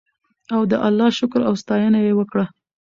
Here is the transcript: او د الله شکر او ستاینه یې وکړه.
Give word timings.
او 0.53 0.61
د 0.71 0.73
الله 0.87 1.09
شکر 1.19 1.41
او 1.49 1.53
ستاینه 1.61 1.99
یې 2.05 2.13
وکړه. 2.19 2.45